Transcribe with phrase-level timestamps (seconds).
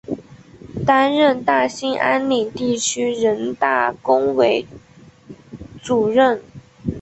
[0.83, 4.65] 担任大兴安岭地区人大工委
[5.83, 6.41] 主任。